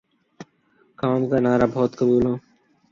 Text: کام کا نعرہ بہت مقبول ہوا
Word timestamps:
کام 0.99 1.19
کا 1.29 1.37
نعرہ 1.45 1.67
بہت 1.73 1.91
مقبول 1.93 2.23
ہوا 2.25 2.37